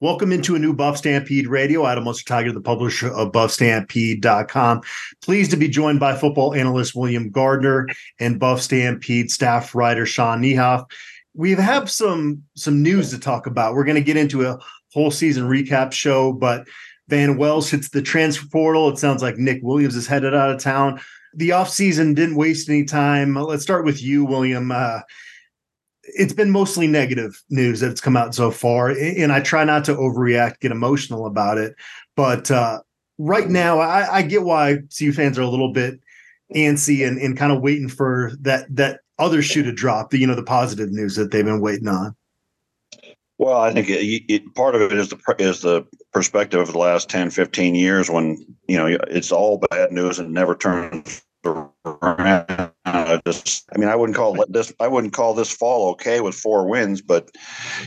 [0.00, 1.84] Welcome into a new Buff Stampede Radio.
[1.84, 4.82] Adam Munsterteiger, the publisher of BuffStampede.com.
[5.22, 7.88] Pleased to be joined by football analyst William Gardner
[8.20, 10.88] and Buff Stampede staff writer Sean Niehoff.
[11.34, 13.74] We have some some news to talk about.
[13.74, 14.60] We're going to get into a
[14.92, 16.68] whole season recap show, but
[17.08, 18.88] Van Wells hits the transfer portal.
[18.90, 21.00] It sounds like Nick Williams is headed out of town.
[21.34, 23.34] The offseason didn't waste any time.
[23.34, 24.70] Let's start with you, William.
[24.70, 25.00] Uh,
[26.14, 29.94] it's been mostly negative news that's come out so far, and I try not to
[29.94, 31.74] overreact, get emotional about it.
[32.16, 32.80] But uh,
[33.18, 36.00] right now, I, I, get why CU fans are a little bit
[36.54, 40.10] antsy and, and kind of waiting for that that other shoe to drop.
[40.10, 42.14] The you know the positive news that they've been waiting on.
[43.38, 46.78] Well, I think it, it, part of it is the is the perspective of the
[46.78, 52.72] last 10, 15 years when you know it's all bad news and never turns around.
[52.94, 56.34] I just, I mean, I wouldn't call this, I wouldn't call this fall okay with
[56.34, 57.30] four wins, but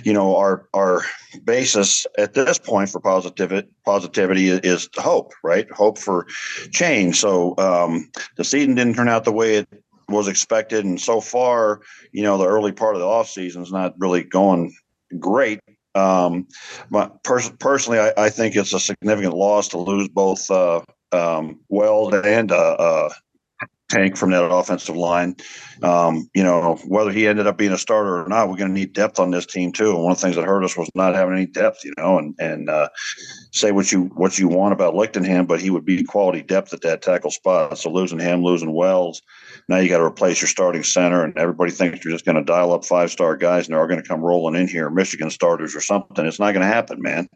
[0.04, 1.04] you know, our our
[1.44, 5.70] basis at this point for positivity positivity is hope, right?
[5.72, 6.28] Hope for
[6.72, 7.20] change.
[7.20, 9.68] So um, the season didn't turn out the way it
[10.10, 13.72] was expected, and so far, you know, the early part of the off season is
[13.72, 14.74] not really going
[15.20, 15.60] great.
[15.94, 16.48] Um,
[16.90, 20.80] but pers- personally, I, I, think it's a significant loss to lose both uh,
[21.12, 23.10] um, Wells and uh, uh,
[23.92, 25.36] tank from that offensive line.
[25.84, 28.80] Um, you know, whether he ended up being a starter or not, we're going to
[28.80, 29.92] need depth on this team too.
[29.92, 31.84] And one of the things that hurt us was not having any depth.
[31.84, 32.90] You know, and and uh,
[33.52, 36.82] say what you what you want about Lichtenhan, but he would be quality depth at
[36.82, 37.78] that tackle spot.
[37.78, 39.22] So losing him, losing Wells,
[39.68, 42.44] now you got to replace your starting center, and everybody thinks you're just going to
[42.44, 45.30] dial up five star guys, and they're all going to come rolling in here, Michigan
[45.30, 46.26] starters or something.
[46.26, 47.28] It's not going to happen, man.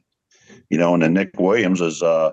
[0.69, 2.01] You know, and then Nick Williams is.
[2.01, 2.31] uh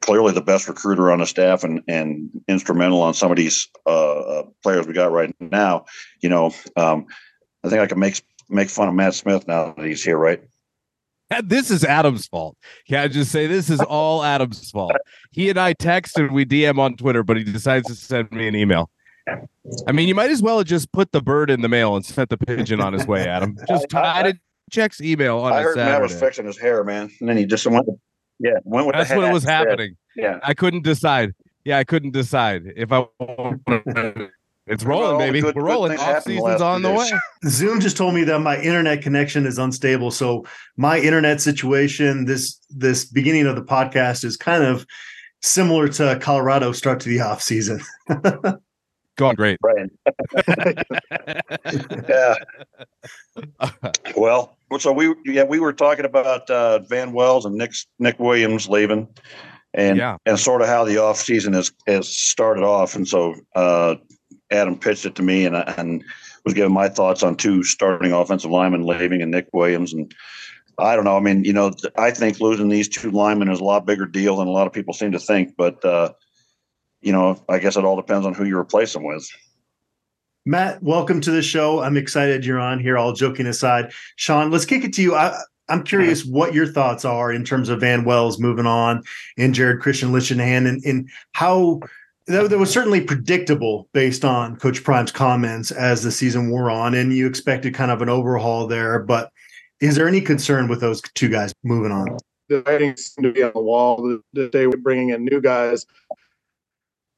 [0.00, 4.20] clearly the best recruiter on the staff and and instrumental on some of these uh,
[4.20, 5.84] uh, players we got right now.
[6.20, 7.06] You know, um,
[7.64, 10.42] I think I can make make fun of Matt Smith now that he's here, right?
[11.44, 12.58] This is Adam's fault.
[12.86, 14.92] Can I just say this is all Adam's fault?
[15.30, 18.54] He and I texted, we DM on Twitter, but he decides to send me an
[18.54, 18.90] email.
[19.86, 22.04] I mean, you might as well have just put the bird in the mail and
[22.04, 23.56] sent the pigeon on his way, Adam.
[23.68, 24.36] Just try to
[24.72, 25.52] checks email on.
[25.52, 25.92] I heard Saturday.
[25.92, 27.86] Matt was fixing his hair, man, and then he just went
[28.38, 29.96] yeah, went with that's what was happening.
[30.16, 31.32] Yeah, I couldn't decide.
[31.64, 33.06] Yeah, I couldn't decide if I.
[34.66, 35.40] It's rolling, baby.
[35.40, 35.98] Good, We're rolling.
[35.98, 37.10] Off season's on the way.
[37.48, 40.12] Zoom just told me that my internet connection is unstable.
[40.12, 40.44] So
[40.76, 44.86] my internet situation this this beginning of the podcast is kind of
[45.40, 47.80] similar to Colorado start to the off season.
[49.22, 49.58] Going great.
[49.64, 49.90] Right.
[52.08, 52.34] yeah.
[54.16, 58.68] Well, so we yeah we were talking about uh, Van Wells and Nick Nick Williams
[58.68, 59.08] leaving,
[59.74, 60.16] and yeah.
[60.26, 63.96] and sort of how the off season has has started off, and so uh,
[64.50, 66.04] Adam pitched it to me, and and
[66.44, 70.14] was giving my thoughts on two starting offensive linemen leaving and Nick Williams, and
[70.78, 71.16] I don't know.
[71.16, 74.36] I mean, you know, I think losing these two linemen is a lot bigger deal
[74.36, 76.12] than a lot of people seem to think, but uh,
[77.02, 79.28] you know, I guess it all depends on who you replace them with.
[80.44, 81.80] Matt, welcome to the show.
[81.80, 82.96] I'm excited you're on here.
[82.96, 85.14] All joking aside, Sean, let's kick it to you.
[85.14, 85.36] I,
[85.68, 89.02] am curious what your thoughts are in terms of Van Wells moving on
[89.38, 91.80] and Gerad Christian Lichtenhan and, and how
[92.26, 96.94] that, that, was certainly predictable based on Coach Prime's comments as the season wore on,
[96.94, 98.98] and you expected kind of an overhaul there.
[99.00, 99.30] But
[99.80, 102.16] is there any concern with those two guys moving on?
[102.48, 105.86] The writing seemed to be on the wall that they were bringing in new guys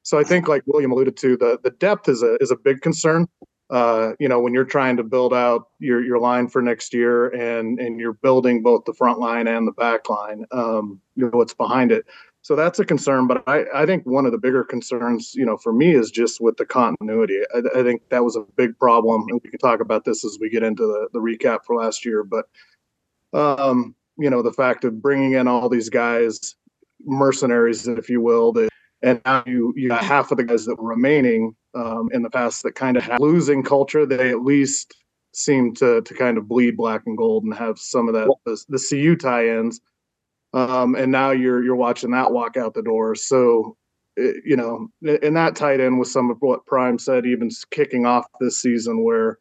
[0.05, 2.81] so I think, like William alluded to, the the depth is a is a big
[2.81, 3.27] concern.
[3.71, 7.29] Uh, you know, when you're trying to build out your your line for next year,
[7.29, 11.35] and and you're building both the front line and the back line, um, you know
[11.35, 12.05] what's behind it.
[12.43, 13.25] So that's a concern.
[13.25, 16.39] But I I think one of the bigger concerns, you know, for me is just
[16.39, 17.39] with the continuity.
[17.55, 20.37] I, I think that was a big problem, and we can talk about this as
[20.39, 22.23] we get into the the recap for last year.
[22.23, 22.45] But
[23.33, 26.55] um, you know, the fact of bringing in all these guys
[27.03, 28.69] mercenaries, if you will, that
[29.05, 32.29] and now you you got half of the guys that were remaining um, in the
[32.29, 34.05] past that kind of have losing culture.
[34.05, 34.95] They at least
[35.31, 38.59] seem to to kind of bleed black and gold and have some of that the,
[38.67, 39.79] the CU tie-ins.
[40.53, 43.13] Um, and now you're you're watching that walk out the door.
[43.13, 43.77] So
[44.17, 48.07] it, you know, and that tied in with some of what Prime said, even kicking
[48.07, 49.37] off this season, where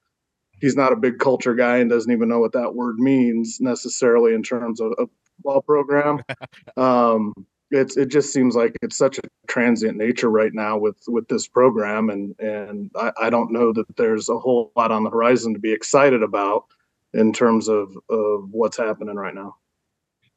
[0.60, 4.34] he's not a big culture guy and doesn't even know what that word means necessarily
[4.34, 5.06] in terms of a
[5.42, 6.22] ball program.
[6.76, 7.32] Um,
[7.74, 11.48] it's it just seems like it's such a transient nature right now with with this
[11.48, 15.52] program and and I, I don't know that there's a whole lot on the horizon
[15.54, 16.64] to be excited about
[17.12, 19.56] in terms of of what's happening right now.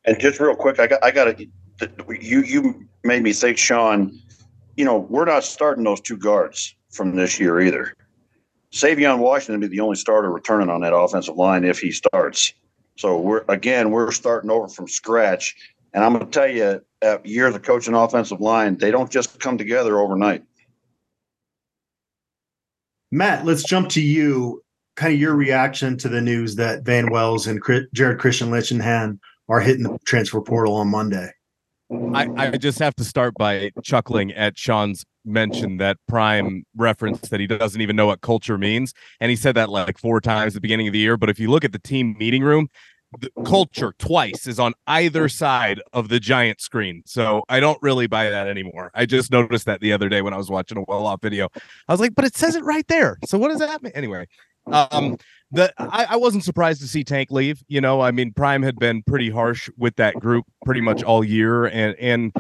[0.06, 1.48] And just real quick i got i got to
[2.20, 4.20] you you made me think sean
[4.76, 7.94] you know we're not starting those two guards from this year either.
[8.74, 12.54] Savion washington be the only starter returning on that offensive line if he starts.
[12.98, 15.56] So we're again we're starting over from scratch.
[15.98, 19.40] And I'm going to tell you, uh, years of coaching offensive line, they don't just
[19.40, 20.44] come together overnight.
[23.12, 24.62] Matt, let's jump to you.
[24.96, 29.18] Kind of your reaction to the news that Van Wells and Gerad Christian Lichtenhan
[29.50, 31.32] are hitting the transfer portal on Monday.
[32.14, 37.40] I, I just have to start by chuckling at Sean's mention that Prime reference that
[37.40, 38.94] he doesn't even know what culture means.
[39.20, 41.18] And he said that like four times at the beginning of the year.
[41.18, 42.97] But if you look at the team meeting room, the
[43.46, 47.04] culture twice is on either side of the giant screen.
[47.06, 48.92] So I don't really buy that anymore.
[48.94, 51.48] I just noticed that the other day when I was watching a well off video.
[51.88, 53.18] I was like, but it says it right there.
[53.26, 53.94] So what does that mean?
[53.96, 54.28] Anyway,
[54.72, 55.18] um,
[55.52, 57.64] the I, I wasn't surprised to see Tank leave.
[57.68, 61.24] You know, I mean, Prime had been pretty harsh with that group pretty much all
[61.24, 62.34] year, and and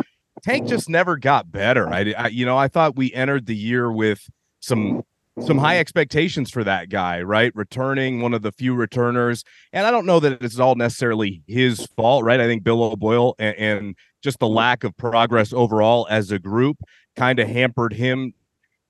[0.43, 1.87] Tank just never got better.
[1.87, 4.27] I, I you know, I thought we entered the year with
[4.59, 5.03] some
[5.45, 5.81] some high mm-hmm.
[5.81, 7.55] expectations for that guy, right?
[7.55, 9.43] Returning one of the few returners.
[9.71, 12.39] And I don't know that it's all necessarily his fault, right?
[12.39, 16.77] I think Bill O'Boyle and, and just the lack of progress overall as a group
[17.15, 18.33] kind of hampered him.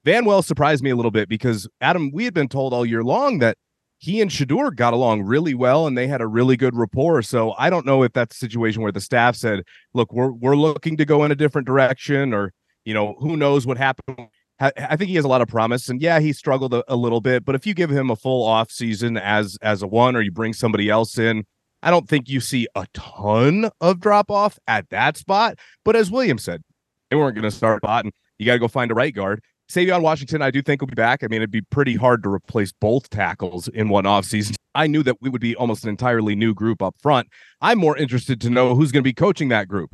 [0.06, 3.04] Van Well surprised me a little bit because Adam, we had been told all year
[3.04, 3.58] long that
[4.00, 7.22] he and Shedeur got along really well and they had a really good rapport.
[7.24, 9.64] So I don't know if that's a situation where the staff said,
[9.94, 12.54] look, we're we're looking to go in a different direction or
[12.86, 16.02] you know, who knows what happened I think he has a lot of promise, and
[16.02, 17.46] yeah, he struggled a, a, little bit.
[17.46, 20.32] But if you give him a full off season as as a one, or you
[20.32, 21.46] bring somebody else in,
[21.84, 25.60] I don't think you see a ton of drop off at that spot.
[25.86, 26.64] But as William said,
[27.10, 29.44] they weren't going to start bot, and you got to go find a right guard.
[29.70, 31.24] Savion Washington, I do think will be back.
[31.24, 34.56] I mean, it'd be pretty hard to replace both tackles in one off season.
[34.74, 37.28] I knew that we would be almost an entirely new group up front.
[37.62, 39.92] I'm more interested to know who's going to be coaching that group.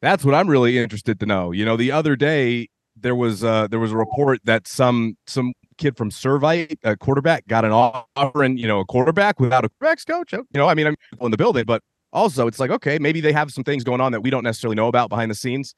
[0.00, 1.50] That's what I'm really interested to know.
[1.52, 5.52] You know, the other day there was uh there was a report that some some
[5.78, 9.68] kid from Servite, a quarterback, got an offer and you know a quarterback without a
[9.68, 10.32] quarterbacks coach.
[10.32, 11.82] You know, I mean, I'm in the building, but
[12.12, 14.76] also it's like okay, maybe they have some things going on that we don't necessarily
[14.76, 15.74] know about behind the scenes.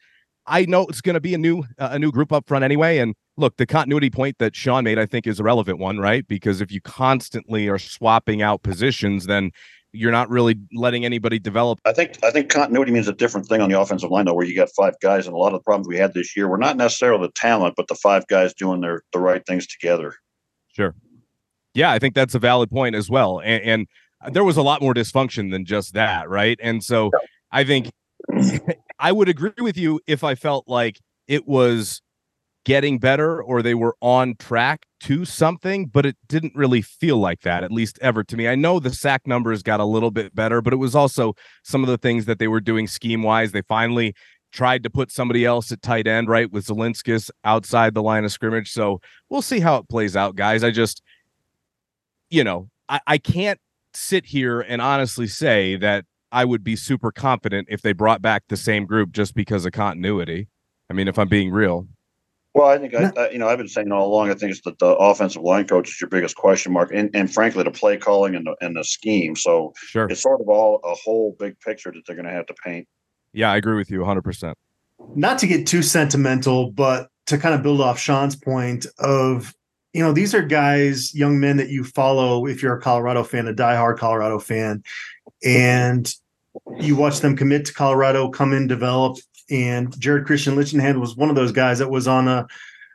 [0.47, 2.99] I know it's going to be a new uh, a new group up front anyway,
[2.99, 6.27] and look, the continuity point that Sean made, I think, is a relevant one, right?
[6.27, 9.51] Because if you constantly are swapping out positions, then
[9.93, 11.81] you're not really letting anybody develop.
[11.85, 14.47] I think I think continuity means a different thing on the offensive line though, where
[14.47, 16.59] you got five guys, and a lot of the problems we had this year were
[16.59, 20.15] not necessarily the talent, but the five guys doing their the right things together.
[20.69, 20.95] Sure.
[21.75, 24.83] Yeah, I think that's a valid point as well, and, and there was a lot
[24.83, 26.59] more dysfunction than just that, right?
[26.63, 27.11] And so
[27.53, 27.91] I think
[28.99, 30.99] I would agree with you if I felt like
[31.29, 32.03] it was
[32.69, 37.41] getting better or they were on track to something, but it didn't really feel like
[37.41, 38.47] that, at least ever to me.
[38.47, 41.33] I know the sack numbers got a little bit better, but it was also
[41.65, 43.53] some of the things that they were doing scheme wise.
[43.53, 44.15] They finally
[44.53, 48.33] tried to put somebody else at tight end, right, with Zilinskas outside the line of
[48.33, 48.71] scrimmage.
[48.71, 49.01] So
[49.31, 50.63] we'll see how it plays out, guys.
[50.63, 51.01] I just,
[52.29, 53.59] you know, I, I can't
[53.95, 58.43] sit here and honestly say that I would be super confident if they brought back
[58.51, 60.49] the same group just because of continuity.
[60.91, 61.89] I mean, if I'm being real.
[62.59, 64.31] Well, I think I, I, you know I've been saying all along.
[64.31, 67.33] I think it's that the offensive line coach is your biggest question mark, and, and
[67.33, 69.37] frankly, the play calling and the, and the scheme.
[69.37, 70.09] So sure.
[70.11, 72.89] it's sort of all a whole big picture that they're going to have to paint.
[73.33, 74.23] Yeah, I agree with you 100.
[74.23, 74.59] percent
[75.15, 79.55] Not to get too sentimental, but to kind of build off Sean's point of
[79.93, 83.47] you know these are guys, young men that you follow if you're a Colorado fan,
[83.47, 84.83] a diehard Colorado fan,
[85.45, 86.13] and
[86.81, 89.19] you watch them commit to Colorado, come in, develop,
[89.51, 92.47] and Gerad Christian Lichtenhan was one of those guys that was on a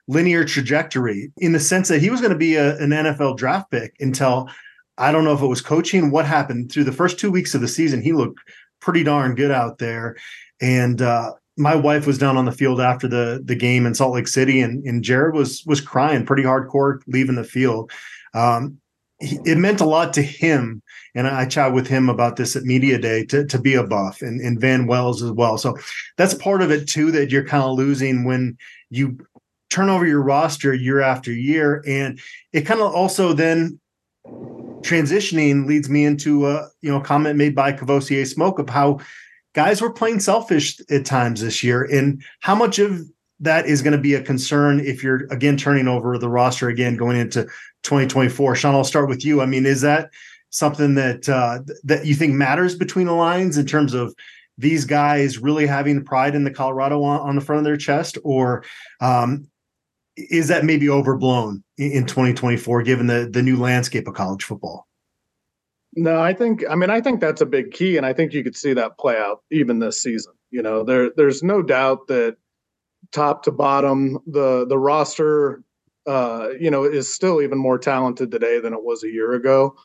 [0.07, 3.71] linear trajectory in the sense that he was going to be a, an NFL draft
[3.71, 4.49] pick until
[4.97, 6.11] I don't know if it was coaching.
[6.11, 8.01] What happened through the first two weeks of the season?
[8.01, 8.39] He looked
[8.79, 10.15] pretty darn good out there.
[10.61, 14.13] And uh, my wife was down on the field after the the game in Salt
[14.13, 17.91] Lake City, and, and Gerad was was crying pretty hardcore leaving the field.
[18.33, 18.77] Um,
[19.19, 20.81] it meant a lot to him
[21.15, 24.21] and I chat with him about this at media day to, to be a buff
[24.21, 25.57] and, and Van Wells as well.
[25.57, 25.77] So
[26.17, 28.57] that's part of it too that you're kind of losing when
[28.89, 29.17] you
[29.69, 32.19] turn over your roster year after year, and
[32.51, 33.79] it kind of also then
[34.81, 38.99] transitioning leads me into a you know comment made by Kavosiey Smoke of how
[39.53, 43.01] guys were playing selfish at times this year, and how much of
[43.39, 46.95] that is going to be a concern if you're again turning over the roster again
[46.95, 47.43] going into
[47.81, 48.55] 2024.
[48.55, 49.41] Sean, I'll start with you.
[49.41, 50.11] I mean, is that
[50.53, 54.15] something that uh, that you think matters between the lines in terms of
[54.57, 58.19] these guys really having pride in the Colorado on, on the front of their chest,
[58.23, 58.63] or
[59.01, 59.47] um,
[60.15, 64.87] is that maybe overblown in, in 2024 given the the new landscape of college football?
[65.95, 68.43] No, I think I mean I think that's a big key, and I think you
[68.43, 70.33] could see that play out even this season.
[70.51, 72.37] You know, there there's no doubt that
[73.11, 75.63] top to bottom the the roster
[76.05, 79.75] uh, you know is still even more talented today than it was a year ago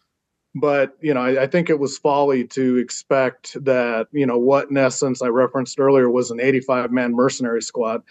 [0.55, 4.71] but you know, I, I, think it was folly to expect that you know what
[4.71, 8.03] in essence I referenced earlier was an 85 man mercenary squad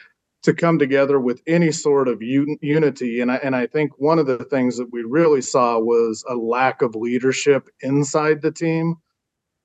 [0.44, 3.20] to come together with any sort of un- unity.
[3.22, 6.36] And I and I think one of the things that we really saw was a
[6.36, 8.96] lack of leadership inside the team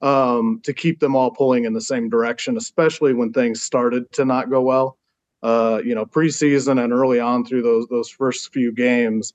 [0.00, 4.24] um, to keep them all pulling in the same direction, especially when things started to
[4.24, 4.98] not go well.
[5.42, 9.34] Uh, you know, preseason and early on through those those first few games,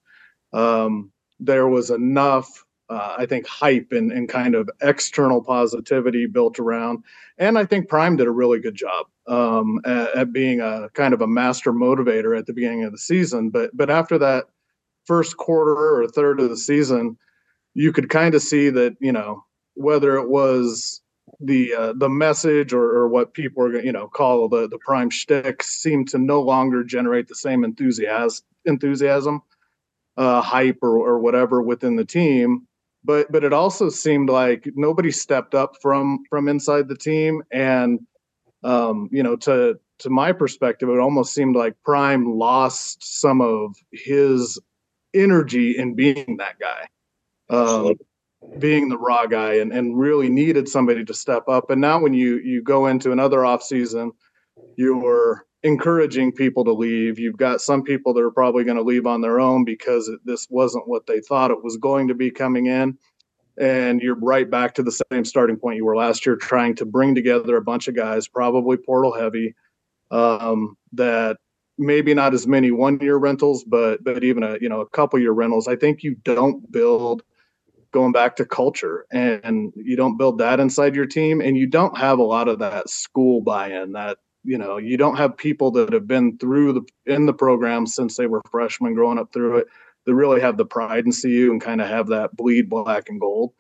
[0.54, 6.60] um, there was enough uh, I think hype and, and kind of external positivity built
[6.60, 7.04] around.
[7.38, 11.14] And I think Prime did a really good job um, at, at, being a kind
[11.14, 13.50] of a master motivator at the beginning of the season.
[13.50, 14.46] But but after that
[15.06, 17.18] first quarter or third of the season,
[17.74, 19.44] you could kind of see that you know
[19.76, 21.02] whether it was
[21.40, 25.10] the uh, the message or, or what people are you know call the the prime
[25.10, 29.42] shtick seemed to no longer generate the same enthusiasm enthusiasm
[30.18, 32.67] uh, hype or, or whatever within the team
[33.08, 37.42] but but it also seemed like nobody stepped up from from inside the team.
[37.52, 38.02] And
[38.64, 43.74] um, you know to to my perspective it almost seemed like prime lost some of
[43.92, 44.60] his
[45.16, 46.88] energy in being that guy
[47.50, 47.96] um,
[48.60, 51.72] being the raw guy and, and really needed somebody to step up.
[51.72, 54.12] And now when you you go into another offseason
[54.76, 57.20] you're encouraging people to leave.
[57.20, 60.48] You've got some people that are probably going to leave on their own because this
[60.50, 62.98] wasn't what they thought it was going to be coming in.
[63.60, 66.86] And you're right back to the same starting point you were last year, trying to
[66.86, 69.56] bring together a bunch of guys, probably portal heavy,
[70.12, 71.38] um, that
[71.78, 75.20] maybe not as many one year rentals, but but even a you know a couple
[75.20, 75.68] year rentals.
[75.68, 77.24] I think you don't build
[77.92, 81.98] going back to culture and you don't build that inside your team and you don't
[81.98, 85.94] have a lot of that school buy-in that you know you don't have people that
[85.94, 89.68] have been through the in the program since they were freshmen growing up through it
[90.08, 93.20] that really have the pride in CU and kind of have that bleed black and
[93.20, 93.54] gold.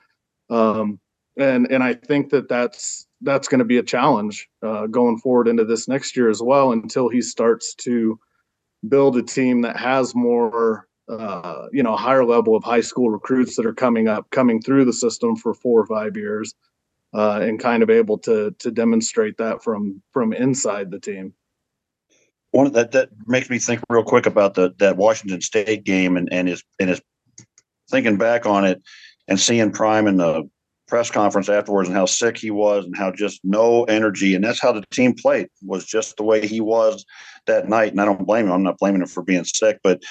[0.50, 1.00] Um,
[1.38, 5.48] and and I think that that's that's going to be a challenge uh, going forward
[5.48, 8.18] into this next year as well until he starts to
[8.88, 13.58] build a team that has more uh, you know higher level of high school recruits
[13.58, 16.56] that are coming up coming through the system for four or five years
[17.18, 21.34] uh, and kind of able to to demonstrate that from from inside the team.
[22.52, 26.30] One that that makes me think real quick about the that Washington State game and
[26.32, 27.02] and his and his
[27.90, 28.82] thinking back on it
[29.28, 30.48] and seeing Prime in the
[30.88, 34.62] press conference afterwards and how sick he was and how just no energy and that's
[34.62, 37.06] how the team played was just the way he was
[37.46, 40.02] that night and I don't blame him I'm not blaming him for being sick but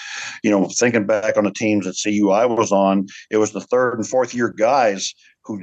[0.43, 3.63] you know thinking back on the teams that CU I was on it was the
[3.63, 5.15] third and fourth year guys
[5.47, 5.63] who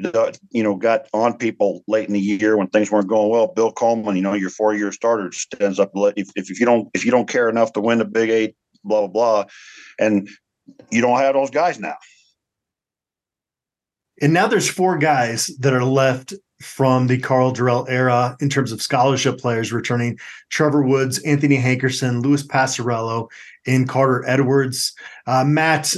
[0.51, 3.47] you know got on people late in the year when things weren't going well.
[3.47, 5.91] Bill Coleman, you know, your four year starter stands up.
[5.93, 9.01] If, if you don't if you don't care enough to win the Big Eight, blah
[9.01, 9.45] blah blah,
[9.99, 10.29] and
[10.91, 11.95] you don't have those guys now.
[14.21, 18.71] And now there's four guys that are left from the Karl Dorrell era in terms
[18.71, 20.17] of scholarship players returning:
[20.49, 23.29] Trevor Woods, Anthony Hankerson, Louis Passarello,
[23.67, 24.93] and Carter Edwards.
[25.27, 25.93] Uh, Matt,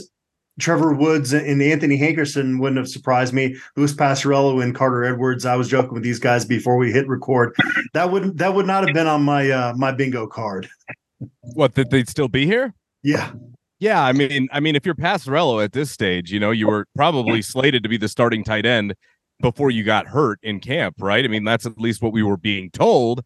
[0.59, 3.57] Trevor Woods and Anthony Hankerson wouldn't have surprised me.
[3.75, 5.45] Louis Passarello and Carter Edwards.
[5.45, 7.55] I was joking with these guys before we hit record.
[7.93, 10.69] That would that would not have been on my uh, my bingo card.
[11.41, 12.73] What that they'd still be here?
[13.03, 13.31] Yeah.
[13.79, 16.87] Yeah, I mean, I mean, if you're Passarello at this stage, you know, you were
[16.95, 18.95] probably slated to be the starting tight end
[19.41, 21.25] before you got hurt in camp, right?
[21.25, 23.21] I mean, that's at least what we were being told.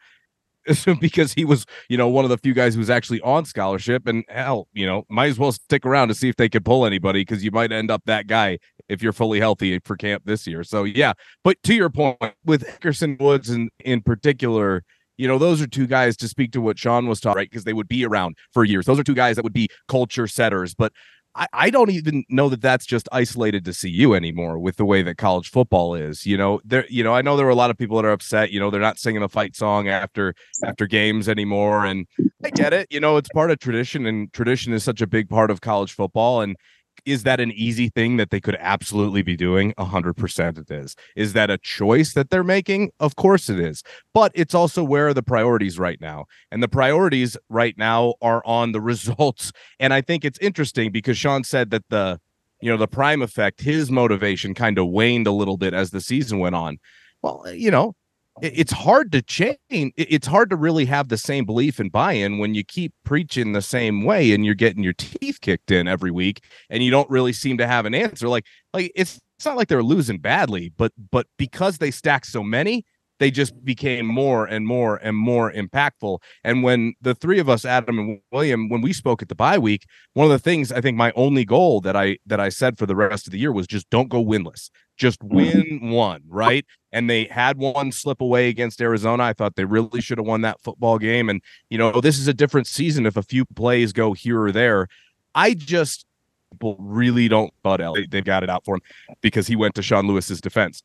[1.00, 4.08] because he was, you know, one of the few guys who was actually on scholarship.
[4.08, 6.86] And hell, you know, might as well stick around to see if they could pull
[6.86, 10.48] anybody because you might end up that guy if you're fully healthy for camp this
[10.48, 10.64] year.
[10.64, 14.84] So yeah, but to your point with Hankerson Woods and in particular,
[15.18, 17.50] you know, those are two guys to speak to what Sean was talking, right?
[17.50, 18.86] Because they would be around for years.
[18.86, 20.74] Those are two guys that would be culture setters.
[20.74, 20.94] But
[21.40, 25.02] I, I don't even know that that's just isolated to CU anymore with the way
[25.02, 26.26] that college football is.
[26.26, 28.12] You know, there, you know, I know there are a lot of people that are
[28.12, 28.52] upset.
[28.52, 32.06] You know, they're not singing the fight song after after games anymore, and
[32.44, 32.88] I get it.
[32.92, 35.94] You know, it's part of tradition, and tradition is such a big part of college
[35.94, 36.58] football, and
[37.06, 39.74] is that an easy thing that they could absolutely be doing?
[39.78, 40.96] A hundred percent it is.
[41.16, 42.92] Is that a choice that they're making?
[43.00, 43.84] Of course it is.
[44.14, 46.26] But it's also where are the priorities right now?
[46.52, 49.52] And the priorities right now are on the results.
[49.80, 52.20] And I think it's interesting because Sean said that the
[52.62, 56.02] you know the prime effect, his motivation kind of waned a little bit as the
[56.02, 56.78] season went on.
[57.22, 57.96] Well, you know,
[58.42, 62.54] it's hard to change it's hard to really have the same belief and buy-in when
[62.54, 66.44] you keep preaching the same way and you're getting your teeth kicked in every week
[66.70, 68.28] and you don't really seem to have an answer.
[68.28, 72.44] Like like it's it's not like they're losing badly but but because they stack so
[72.44, 72.86] many
[73.20, 76.22] they just became more and more and more impactful.
[76.44, 79.58] And when the three of us, Adam and William, when we spoke at the bye
[79.58, 82.78] week, one of the things I think my only goal that I that I said
[82.78, 84.70] for the rest of the year was just don't go winless.
[84.98, 85.36] Just mm-hmm.
[85.36, 86.66] win one, right?
[86.92, 89.24] And they had one slip away against Arizona.
[89.24, 91.30] I thought they really should have won that football game.
[91.30, 94.52] And you know, this is a different season if a few plays go here or
[94.52, 94.88] there.
[95.36, 96.06] I just
[96.52, 98.12] people really don't Bud Elliott.
[98.12, 98.82] They've got it out for him
[99.22, 100.84] because he went to Sean Lewis's defense.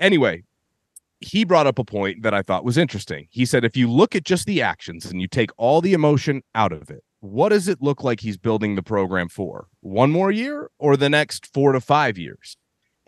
[0.00, 0.42] Anyway,
[1.26, 3.26] he brought up a point that I thought was interesting.
[3.30, 6.42] He said, if you look at just the actions and you take all the emotion
[6.54, 9.66] out of it, what does it look like he's building the program for?
[9.80, 12.56] One more year or the next four to five years?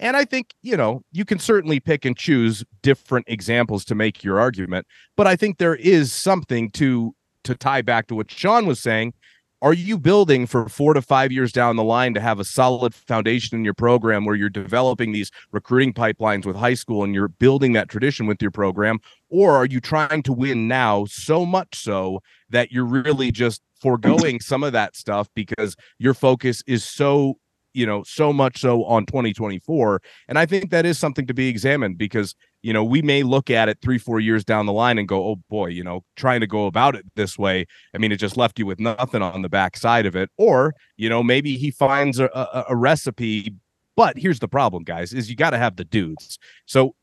[0.00, 4.22] And I think, you know, you can certainly pick and choose different examples to make
[4.22, 8.66] your argument, but I think there is something to to tie back to what Sean
[8.66, 9.14] was saying
[9.60, 12.94] are you building for four to five years down the line to have a solid
[12.94, 17.28] foundation in your program where you're developing these recruiting pipelines with high school and you're
[17.28, 19.00] building that tradition with your program?
[19.30, 24.40] Or are you trying to win now so much so that you're really just foregoing
[24.40, 27.38] some of that stuff because your focus is so
[27.78, 31.48] you know so much so on 2024 and i think that is something to be
[31.48, 34.98] examined because you know, we may look at it three, four years down the line
[34.98, 37.66] and go, oh boy, you know, trying to go about it this way.
[37.94, 40.30] I mean, it just left you with nothing on the backside of it.
[40.36, 43.54] Or, you know, maybe he finds a, a, a recipe.
[43.96, 46.38] But here's the problem, guys, is you got to have the dudes.
[46.66, 46.94] So,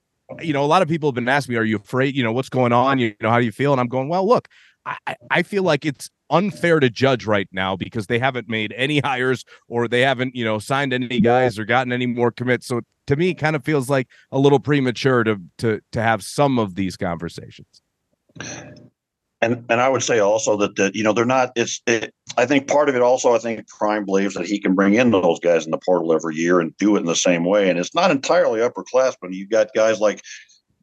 [0.41, 2.15] you know, a lot of people have been asking me, are you afraid?
[2.15, 2.99] You know, what's going on?
[2.99, 3.71] You know, how do you feel?
[3.71, 4.49] And I'm going, well, look,
[4.85, 8.99] I, I feel like it's unfair to judge right now because they haven't made any
[9.03, 12.67] hires or they haven't, you know, signed any guys or gotten any more commits.
[12.67, 16.59] So to me, kind of feels like a little premature to to to have some
[16.59, 17.81] of these conversations.
[19.41, 21.51] And and I would say also that that you know they're not.
[21.55, 24.73] It's it, I think part of it also I think Prime believes that he can
[24.73, 27.45] bring in those guys in the portal every year and do it in the same
[27.45, 27.69] way.
[27.69, 29.33] And it's not entirely upperclassmen.
[29.33, 30.21] You've got guys like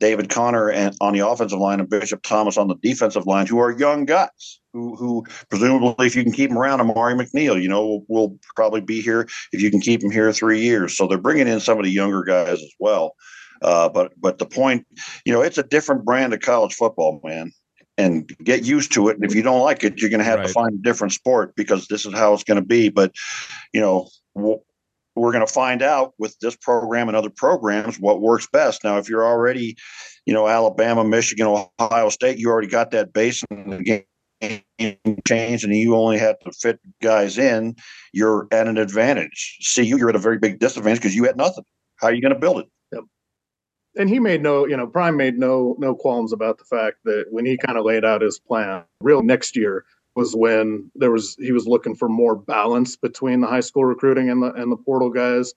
[0.03, 3.61] David Connor and on the offensive line and Bishop Thomas on the defensive line, who
[3.61, 7.69] are young guys who, who presumably, if you can keep them around, Amari McNeil, you
[7.69, 10.97] know, will, will probably be here if you can keep him here three years.
[10.97, 13.15] So they're bringing in some of the younger guys as well.
[13.63, 14.85] Uh, but but the point,
[15.25, 17.53] you know, it's a different brand of college football, man,
[17.97, 19.15] and get used to it.
[19.15, 20.49] And if you don't like it, you're going to have right.
[20.49, 22.89] to find a different sport because this is how it's going to be.
[22.89, 23.13] But
[23.73, 24.09] you know,
[25.15, 28.85] we're going to find out with this program and other programs what works best.
[28.85, 29.77] Now, if you're already,
[30.27, 31.47] you know, Alabama, Michigan,
[31.81, 34.05] Ohio State, you already got that base in the game
[35.27, 37.77] changed and you only had to fit guys in,
[38.13, 39.59] you're at an advantage.
[39.75, 41.65] CU, you're at a very big disadvantage because you had nothing.
[41.97, 42.67] How are you going to build it?
[42.93, 43.05] Yep.
[43.97, 47.27] And he made no, you know, Prime made no no qualms about the fact that
[47.31, 51.37] when he kind of laid out his plan, real next year was when there was
[51.39, 54.77] he was looking for more balance between the high school recruiting and the and the
[54.77, 55.53] portal guys.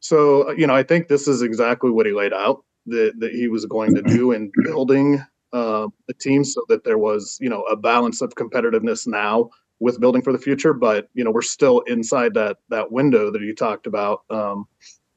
[0.00, 3.48] So you know, I think this is exactly what he laid out that that he
[3.48, 7.62] was going to do in building uh, the team so that there was you know
[7.62, 10.72] a balance of competitiveness now with building for the future.
[10.72, 14.22] But you know, we're still inside that that window that you talked about.
[14.30, 14.66] Um,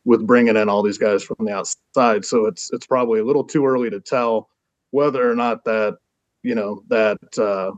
[0.08, 3.44] with bringing in all these guys from the outside, so it's it's probably a little
[3.44, 4.50] too early to tell
[4.92, 5.98] whether or not that
[6.44, 7.72] you know that uh,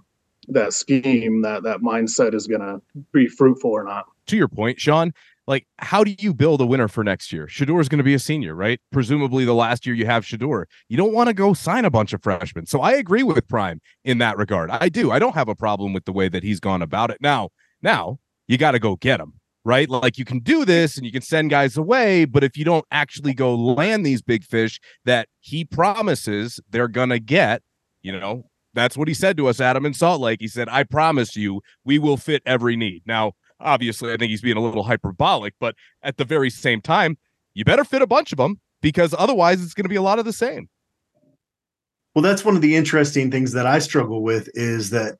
[0.47, 2.81] that scheme, that that mindset is going to
[3.13, 4.05] be fruitful or not.
[4.27, 5.13] To your point, Sean,
[5.47, 7.47] like how do you build a winner for next year?
[7.47, 8.79] Shedeur is going to be a senior, right?
[8.91, 10.65] Presumably the last year you have Shedeur.
[10.89, 12.65] You don't want to go sign a bunch of freshmen.
[12.65, 14.69] So I agree with Prime in that regard.
[14.69, 15.11] I do.
[15.11, 17.17] I don't have a problem with the way that he's gone about it.
[17.21, 17.49] Now,
[17.81, 19.33] now you got to go get him,
[19.63, 19.89] right?
[19.89, 22.85] Like you can do this and you can send guys away, but if you don't
[22.91, 27.61] actually go land these big fish that he promises they're going to get,
[28.01, 30.39] you know, that's what he said to us, Adam, in Salt Lake.
[30.39, 33.03] He said, I promise you, we will fit every need.
[33.05, 37.17] Now, obviously, I think he's being a little hyperbolic, but at the very same time,
[37.53, 40.19] you better fit a bunch of them because otherwise it's going to be a lot
[40.19, 40.69] of the same.
[42.13, 45.17] Well, that's one of the interesting things that I struggle with is that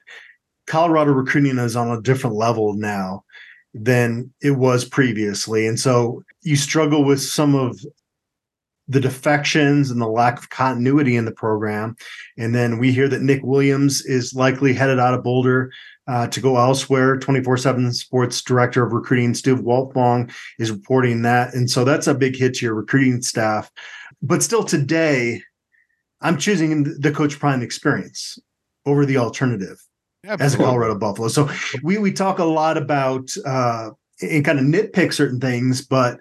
[0.66, 3.24] Colorado recruiting is on a different level now
[3.74, 5.68] than it was previously.
[5.68, 7.80] And so you struggle with some of
[8.88, 11.96] the defections and the lack of continuity in the program.
[12.38, 15.72] And then we hear that Nick Williams is likely headed out of Boulder
[16.08, 17.18] uh, to go elsewhere.
[17.18, 21.54] 24 7 Sports Director of Recruiting, Steve Wiltfong, is reporting that.
[21.54, 23.70] And so that's a big hit to your recruiting staff.
[24.22, 25.42] But still, today,
[26.22, 28.40] I'm choosing the Coach Prime experience
[28.86, 29.84] over the alternative.
[30.24, 30.46] Absolutely.
[30.46, 31.50] As a Colorado Buffalo, so
[31.84, 36.20] we we talk a lot about uh, and kind of nitpick certain things, but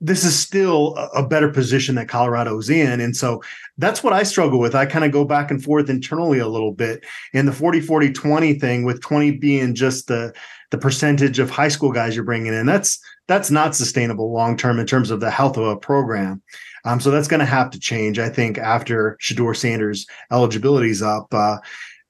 [0.00, 3.00] this is still a better position that Colorado's in.
[3.00, 3.42] And so
[3.76, 4.74] that's what I struggle with.
[4.74, 7.04] I kind of go back and forth internally a little bit.
[7.34, 10.32] in the 40 40 20 thing, with 20 being just the
[10.70, 14.78] the percentage of high school guys you're bringing in, that's that's not sustainable long term
[14.78, 16.42] in terms of the health of a program.
[16.84, 21.02] Um, so that's going to have to change, I think, after Shedeur Sanders' eligibility is
[21.02, 21.32] up.
[21.32, 21.58] Uh,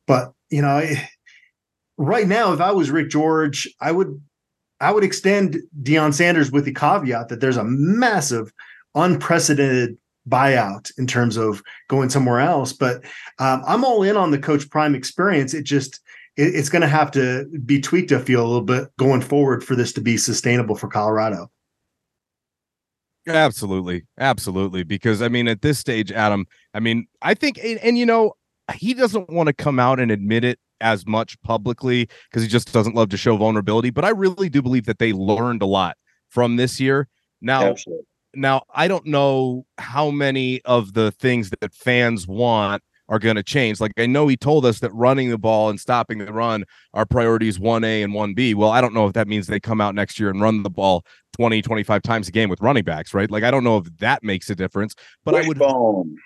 [0.06, 0.82] but you know,
[1.96, 4.22] right now, if I was Rick George, I would
[4.80, 8.52] I would extend Deion Sanders with the caveat that there's a massive,
[8.94, 12.72] unprecedented buyout in terms of going somewhere else.
[12.72, 13.04] But
[13.38, 15.54] um, I'm all in on the Coach Prime experience.
[15.54, 16.00] It just
[16.36, 18.12] it, it's going to have to be tweaked.
[18.12, 21.50] I feel a little bit going forward for this to be sustainable for Colorado.
[23.26, 24.82] Absolutely, absolutely.
[24.82, 28.34] Because I mean, at this stage, Adam, I mean, I think, and, and you know,
[28.74, 32.72] he doesn't want to come out and admit it as much publicly because he just
[32.72, 33.90] doesn't love to show vulnerability.
[33.90, 35.96] But I really do believe that they learned a lot
[36.28, 37.08] from this year.
[37.40, 38.04] Now, Absolutely.
[38.34, 43.42] now I don't know how many of the things that fans want are going to
[43.42, 43.80] change.
[43.80, 46.64] Like I know he told us that running the ball and stopping the run
[46.94, 48.54] are priorities 1A and 1B.
[48.54, 50.70] Well, I don't know if that means they come out next year and run the
[50.70, 51.04] ball
[51.36, 53.30] 20, 25 times a game with running backs, right?
[53.30, 56.16] Like I don't know if that makes a difference, but I would bone.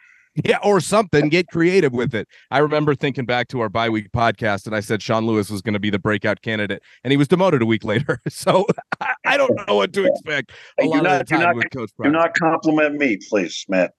[0.45, 1.29] Yeah, or something.
[1.29, 2.27] Get creative with it.
[2.51, 5.63] I remember thinking back to our bye week podcast, and I said Sean Lewis was
[5.63, 8.21] going to be the breakout candidate, and he was demoted a week later.
[8.31, 8.67] So
[9.01, 10.51] I, I don't know what to expect.
[10.79, 11.91] A hey, lot not, of the time not, with Coach.
[12.03, 13.93] Do not compliment me, please, Matt.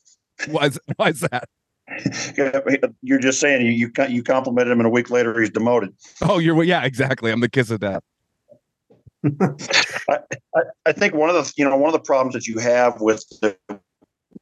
[0.49, 1.47] Why's why's that?
[2.37, 5.93] Uh, you're just saying you you you complimented him, and a week later he's demoted.
[6.21, 7.31] Oh, you're yeah, exactly.
[7.31, 8.01] I'm the kiss of death.
[10.09, 10.17] I,
[10.55, 12.99] I, I think one of the you know one of the problems that you have
[13.01, 13.55] with the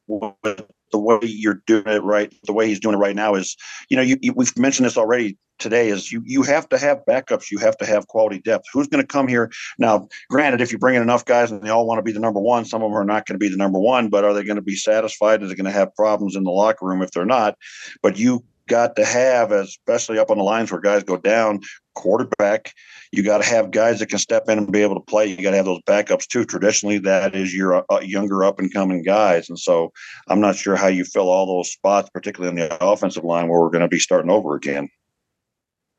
[0.07, 3.55] with the way you're doing it right, the way he's doing it right now is,
[3.89, 5.89] you know, you, you, we've mentioned this already today.
[5.89, 8.65] Is you you have to have backups, you have to have quality depth.
[8.73, 10.07] Who's going to come here now?
[10.29, 12.39] Granted, if you bring in enough guys and they all want to be the number
[12.39, 14.09] one, some of them are not going to be the number one.
[14.09, 15.41] But are they going to be satisfied?
[15.41, 17.57] Is they going to have problems in the locker room if they're not?
[18.01, 21.61] But you got to have, especially up on the lines where guys go down,
[21.95, 22.73] quarterback.
[23.11, 25.27] You got to have guys that can step in and be able to play.
[25.27, 26.45] You got to have those backups too.
[26.45, 29.49] Traditionally, that is your uh, younger up and coming guys.
[29.49, 29.91] And so
[30.27, 33.59] I'm not sure how you fill all those spots, particularly on the offensive line where
[33.59, 34.89] we're going to be starting over again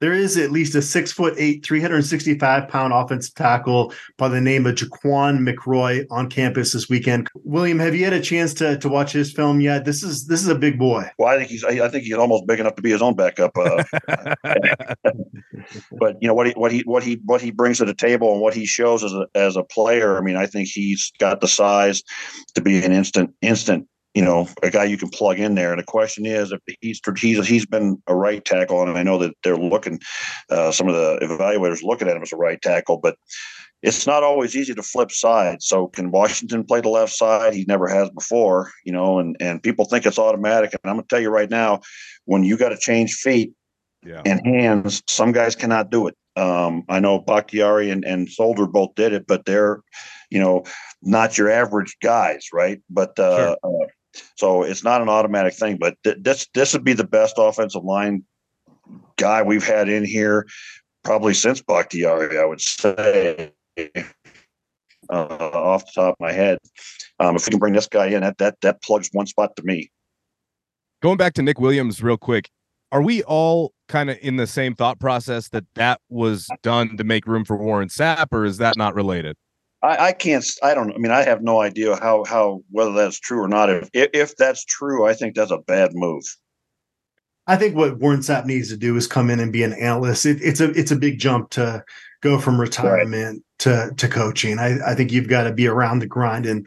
[0.05, 4.67] there is at least a six foot eight, 365 pound offensive tackle by the name
[4.67, 7.31] of Jaquan McRoy on campus this weekend.
[7.37, 9.87] William, have you had a chance to, to watch his film yet?
[9.87, 11.11] This is this is a big boy.
[11.19, 13.57] Well, I think he's I think he's almost big enough to be his own backup.
[13.57, 13.83] Uh,
[15.99, 18.31] but you know what he what he what he what he brings to the table
[18.31, 20.19] and what he shows as a as a player.
[20.19, 22.03] I mean, I think he's got the size
[22.57, 25.73] to be an instant instant you know, a guy you can plug in there.
[25.73, 29.19] And the question is, if he's he's he's been a right tackle, and I know
[29.19, 30.01] that they're looking,
[30.51, 33.17] uh, some of the evaluators looking at him as a right tackle, but
[33.83, 35.67] it's not always easy to flip sides.
[35.67, 37.53] So can Washington play the left side?
[37.53, 40.73] He never has before, you know, and and people think it's automatic.
[40.73, 41.81] And I'm gonna tell you right now,
[42.25, 43.53] when you got to change feet
[44.05, 44.23] yeah.
[44.25, 46.17] and hands, some guys cannot do it.
[46.37, 49.81] Um, I know Bakhtiari and, and Solder both did it, but they're,
[50.31, 50.65] you know,
[51.03, 52.81] not your average guys, right?
[52.91, 53.57] But uh, sure.
[53.63, 53.87] uh,
[54.37, 57.85] so it's not an automatic thing, but th- this this would be the best offensive
[57.85, 58.25] line
[59.17, 60.47] guy we've had in here
[61.05, 66.59] probably since Bakhtiari, I would say, uh, off the top of my head.
[67.21, 69.63] Um, if we can bring this guy in, that that that plugs one spot to
[69.63, 69.91] me.
[71.03, 72.51] Going back to Nick Williams, real quick,
[72.91, 77.05] are we all kind of in the same thought process that that was done to
[77.05, 79.37] make room for Warren Sapp, or is that not related?
[79.85, 80.45] I, I, can't.
[80.63, 80.93] I don't.
[80.93, 83.69] I mean, I have no idea how how whether that's true or not.
[83.69, 86.25] If if that's true, I think that's a bad move.
[87.47, 90.25] I think what Warren Sapp needs to do is come in and be an analyst.
[90.25, 91.85] It, it's a it's a big jump to
[92.23, 93.59] go from retirement right.
[93.59, 94.59] to to coaching.
[94.59, 96.67] I, I think you've got to be around the grind and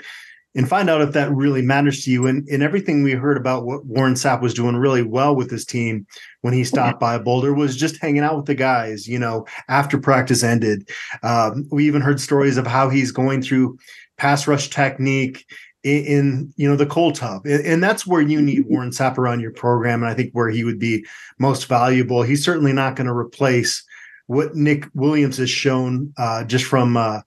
[0.57, 2.25] and find out if that really matters to you.
[2.25, 5.63] And, and everything we heard about what Warren Sapp was doing really well with his
[5.63, 6.07] team
[6.41, 9.99] when he stopped by Boulder was just hanging out with the guys, you know, after
[9.99, 10.89] practice ended.
[11.21, 13.77] Um, we even heard stories of how he's going through
[14.17, 15.45] pass rush technique
[15.83, 19.19] in, in you know the cold tub and, and, that's where you need Warren Sapp
[19.19, 21.05] around your program and I think where he would be
[21.37, 23.85] most valuable he's certainly not going to replace
[24.25, 27.21] what Nick Williams has shown uh, just from uh,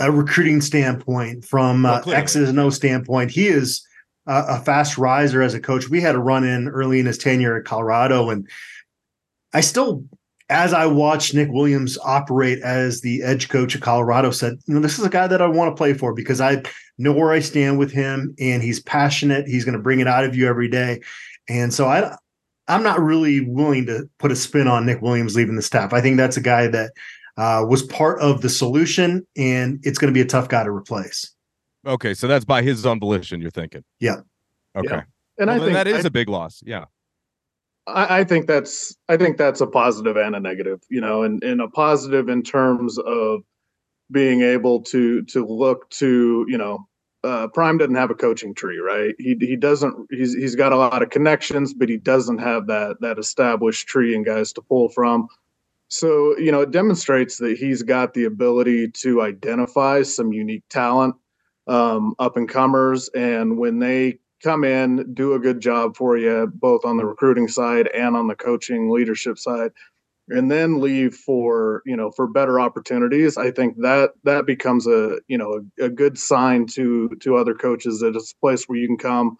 [0.00, 3.86] a recruiting standpoint, from uh, X's and O standpoint, he is
[4.26, 5.88] a, a fast riser as a coach.
[5.88, 8.48] We had a run in early in his tenure at Colorado, and
[9.52, 10.04] I still,
[10.48, 14.80] as I watched Nick Williams operate as the edge coach at Colorado, said, you know,
[14.80, 16.62] this is a guy that I want to play for because I
[16.96, 19.46] know where I stand with him, and he's passionate.
[19.46, 21.02] He's going to bring it out of you every day,
[21.48, 22.16] and so I.
[22.68, 25.92] I'm not really willing to put a spin on Nick Williams leaving the staff.
[25.92, 26.92] I think that's a guy that
[27.40, 30.70] uh, was part of the solution, and it's going to be a tough guy to
[30.70, 31.34] replace.
[31.86, 33.40] Okay, so that's by his own volition.
[33.40, 34.16] You're thinking, yeah.
[34.76, 35.02] Okay, yeah.
[35.38, 36.62] and well, I think that is I, a big loss.
[36.66, 36.84] Yeah,
[37.86, 40.82] I, I, think that's I think that's a positive and a negative.
[40.90, 43.40] You know, and and a positive in terms of
[44.10, 46.86] being able to to look to you know
[47.24, 49.14] uh, Prime doesn't have a coaching tree, right?
[49.18, 50.08] He he doesn't.
[50.10, 54.14] He's he's got a lot of connections, but he doesn't have that that established tree
[54.14, 55.28] and guys to pull from.
[55.90, 61.16] So you know, it demonstrates that he's got the ability to identify some unique talent,
[61.66, 66.50] um, up and comers, and when they come in, do a good job for you,
[66.54, 69.70] both on the recruiting side and on the coaching leadership side
[70.28, 75.18] and then leave for you know for better opportunities i think that that becomes a
[75.26, 78.78] you know a, a good sign to to other coaches that it's a place where
[78.78, 79.36] you can come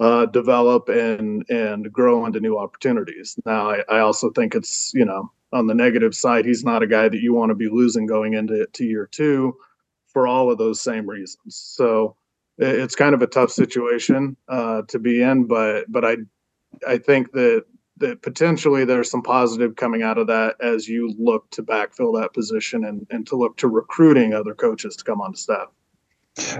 [0.00, 3.36] uh, develop and and grow into new opportunities.
[3.44, 6.86] Now I, I also think it's you know on the negative side he's not a
[6.86, 9.56] guy that you want to be losing going into to year two
[10.06, 12.16] for all of those same reasons so
[12.58, 16.16] it's kind of a tough situation uh, to be in but but i
[16.86, 17.64] i think that
[17.98, 22.32] that potentially there's some positive coming out of that as you look to backfill that
[22.32, 25.68] position and, and to look to recruiting other coaches to come on staff.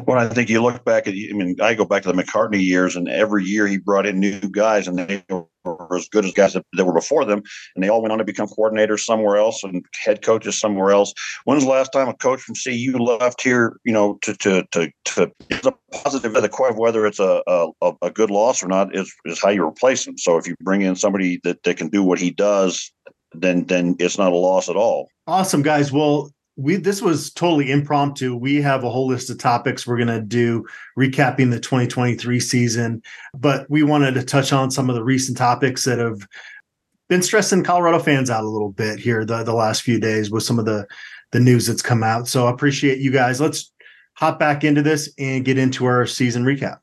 [0.07, 2.62] Well, I think you look back at, I mean, I go back to the McCartney
[2.62, 6.33] years, and every year he brought in new guys, and they were as good as
[6.33, 7.43] guys that, that were before them,
[7.75, 11.12] and they all went on to become coordinators somewhere else and head coaches somewhere else.
[11.45, 14.91] When's the last time a coach from CU left here, you know, to to to
[15.05, 18.69] to it's a positive the question of whether it's a, a a good loss or
[18.69, 20.17] not is is how you replace him.
[20.19, 22.91] So if you bring in somebody that, that can do what he does,
[23.33, 25.09] then then it's not a loss at all.
[25.27, 25.93] Awesome, guys.
[25.93, 28.35] Well, we this was totally impromptu.
[28.35, 30.66] We have a whole list of topics we're going to do
[30.99, 33.01] recapping the 2023 season,
[33.33, 36.27] but we wanted to touch on some of the recent topics that have
[37.09, 40.42] been stressing Colorado fans out a little bit here the, the last few days with
[40.42, 40.85] some of the
[41.31, 42.27] the news that's come out.
[42.27, 43.40] So I appreciate you guys.
[43.40, 43.73] Let's
[44.14, 46.79] hop back into this and get into our season recap.